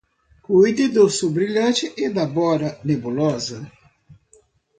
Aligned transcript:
Cuide 0.45 0.85
do 0.95 1.03
sul 1.15 1.31
brilhante 1.37 1.85
e 2.05 2.05
da 2.15 2.25
bora 2.35 2.69
nebulosa. 2.87 3.59